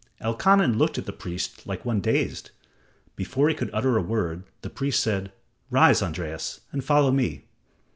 Elkanan 0.19 0.79
looked 0.79 0.97
at 0.97 1.05
the 1.05 1.13
priest 1.13 1.67
like 1.67 1.85
one 1.85 1.99
dazed. 2.01 2.49
Before 3.15 3.49
he 3.49 3.53
could 3.53 3.69
utter 3.71 3.97
a 3.97 4.01
word, 4.01 4.45
the 4.63 4.69
priest 4.71 4.99
said: 4.99 5.31
"Rise, 5.69 6.01
Andreas, 6.01 6.61
and 6.71 6.83
follow 6.83 7.11
me." 7.11 7.43